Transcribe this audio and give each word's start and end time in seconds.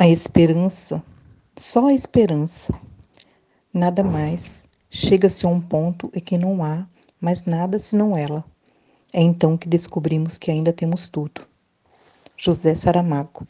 A 0.00 0.08
esperança, 0.08 1.04
só 1.54 1.88
a 1.88 1.92
esperança, 1.92 2.72
nada 3.70 4.02
mais. 4.02 4.64
Chega-se 4.90 5.44
a 5.44 5.48
um 5.50 5.60
ponto 5.60 6.10
em 6.14 6.20
que 6.20 6.38
não 6.38 6.64
há 6.64 6.86
mais 7.20 7.44
nada 7.44 7.78
senão 7.78 8.16
ela. 8.16 8.42
É 9.12 9.20
então 9.20 9.58
que 9.58 9.68
descobrimos 9.68 10.38
que 10.38 10.50
ainda 10.50 10.72
temos 10.72 11.06
tudo. 11.06 11.42
José 12.34 12.74
Saramago 12.74 13.46